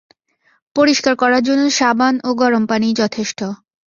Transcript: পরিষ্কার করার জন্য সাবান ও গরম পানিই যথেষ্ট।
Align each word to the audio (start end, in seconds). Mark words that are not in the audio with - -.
পরিষ্কার 0.75 1.13
করার 1.21 1.41
জন্য 1.43 1.63
সাবান 1.71 2.15
ও 2.23 2.29
গরম 2.41 2.63
পানিই 2.69 2.99
যথেষ্ট। 3.01 3.39